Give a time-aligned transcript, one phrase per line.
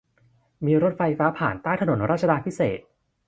[0.65, 2.79] มีรถไฟฟ้าผ่านใต้ถนนรัชดาภิเษก